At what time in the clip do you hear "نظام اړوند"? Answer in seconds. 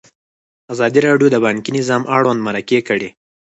1.79-2.39